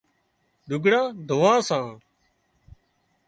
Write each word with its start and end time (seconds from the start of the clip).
لگھڙان 0.69 1.07
ڌوراوان 1.27 1.61
سان 1.67 1.87